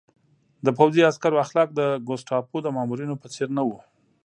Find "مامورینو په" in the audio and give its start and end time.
2.75-3.27